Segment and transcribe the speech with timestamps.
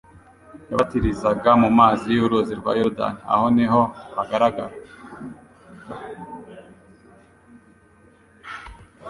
[0.69, 3.81] Yabatirizaga mu mazi y'uruzi rwa Yorodani; aho ni ho
[4.15, 4.65] hagaragaraga